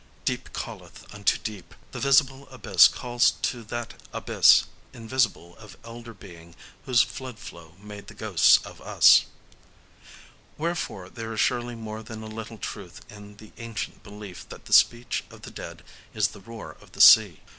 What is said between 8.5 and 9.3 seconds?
of us.